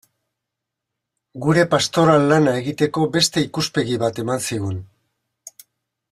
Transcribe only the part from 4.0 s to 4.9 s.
bat eman zigun.